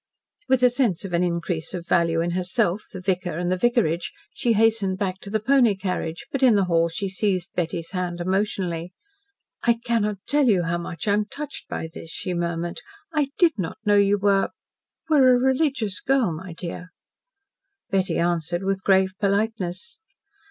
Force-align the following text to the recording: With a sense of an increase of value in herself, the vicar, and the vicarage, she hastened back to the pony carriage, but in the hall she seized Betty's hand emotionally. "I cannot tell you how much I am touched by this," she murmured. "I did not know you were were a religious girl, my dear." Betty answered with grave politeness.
With 0.49 0.63
a 0.63 0.71
sense 0.71 1.05
of 1.05 1.13
an 1.13 1.21
increase 1.21 1.75
of 1.75 1.85
value 1.85 2.21
in 2.21 2.31
herself, 2.31 2.85
the 2.91 2.99
vicar, 3.01 3.37
and 3.37 3.51
the 3.51 3.55
vicarage, 3.55 4.11
she 4.33 4.53
hastened 4.53 4.97
back 4.97 5.19
to 5.19 5.29
the 5.29 5.39
pony 5.39 5.75
carriage, 5.75 6.25
but 6.31 6.41
in 6.41 6.55
the 6.55 6.63
hall 6.63 6.89
she 6.89 7.07
seized 7.07 7.53
Betty's 7.53 7.91
hand 7.91 8.19
emotionally. 8.19 8.93
"I 9.61 9.73
cannot 9.75 10.17
tell 10.25 10.47
you 10.47 10.63
how 10.63 10.79
much 10.79 11.07
I 11.07 11.13
am 11.13 11.25
touched 11.25 11.67
by 11.69 11.87
this," 11.93 12.09
she 12.09 12.33
murmured. 12.33 12.81
"I 13.13 13.27
did 13.37 13.59
not 13.59 13.77
know 13.85 13.95
you 13.97 14.17
were 14.17 14.49
were 15.07 15.33
a 15.33 15.37
religious 15.37 15.99
girl, 15.99 16.33
my 16.33 16.53
dear." 16.53 16.89
Betty 17.91 18.17
answered 18.17 18.63
with 18.63 18.81
grave 18.83 19.13
politeness. 19.19 19.99